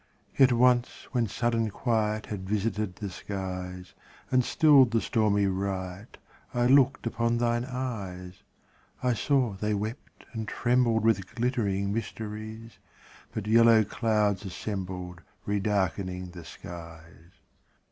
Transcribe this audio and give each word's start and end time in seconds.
Yet 0.35 0.51
once 0.51 1.07
when 1.11 1.27
sudden 1.27 1.69
quiet 1.69 2.25
Had 2.25 2.49
visited 2.49 2.95
the 2.95 3.11
skies, 3.11 3.93
And 4.31 4.43
stilled 4.43 4.89
the 4.89 4.99
stormy 4.99 5.45
riot, 5.45 6.17
I 6.55 6.65
looked 6.65 7.05
upon 7.05 7.37
thine 7.37 7.65
eyes. 7.65 8.41
I 9.03 9.13
saw 9.13 9.53
they 9.53 9.75
wept 9.75 10.25
and 10.33 10.47
trembled 10.47 11.03
With 11.03 11.35
glittering 11.35 11.93
mysteries, 11.93 12.79
But 13.31 13.45
yellow 13.45 13.83
clouds 13.83 14.43
assembled 14.43 15.21
Redarkening 15.45 16.31
the 16.31 16.45
skies. 16.45 17.33